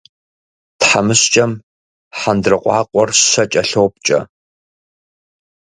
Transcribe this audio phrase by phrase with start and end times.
[0.79, 1.51] Тхьэмыщкӏэм
[2.17, 4.19] хьэндыркъуакъуэр щэ кӏэлъопкӏэ.